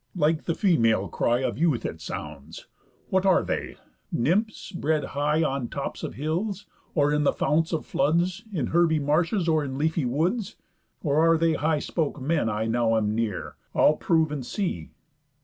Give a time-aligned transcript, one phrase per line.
[0.15, 2.65] Like the female cry Of youth it sounds.
[3.09, 3.77] What are they?
[4.11, 8.97] Nymphs bred high On tops of hills, or in the founts of floods, In herby
[8.97, 10.55] marshes, or in leafy woods?
[11.03, 13.57] Or are they high spoke men I now am near?
[13.75, 14.89] I'll prove, and see."